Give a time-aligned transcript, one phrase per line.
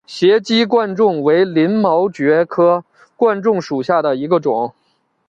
[0.07, 2.83] 斜基贯众为鳞毛蕨科
[3.15, 4.73] 贯众属下的一个种。